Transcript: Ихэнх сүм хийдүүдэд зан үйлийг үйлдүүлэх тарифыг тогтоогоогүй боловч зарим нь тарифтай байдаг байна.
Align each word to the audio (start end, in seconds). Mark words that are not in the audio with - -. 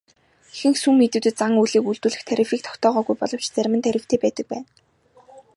Ихэнх 0.53 0.77
сүм 0.81 0.95
хийдүүдэд 0.99 1.35
зан 1.41 1.53
үйлийг 1.61 1.85
үйлдүүлэх 1.87 2.23
тарифыг 2.29 2.61
тогтоогоогүй 2.63 3.15
боловч 3.19 3.45
зарим 3.55 3.73
нь 3.77 3.85
тарифтай 3.87 4.19
байдаг 4.21 4.45
байна. 4.51 4.67